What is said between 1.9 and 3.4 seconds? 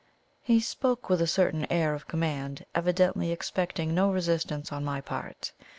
of command, evidently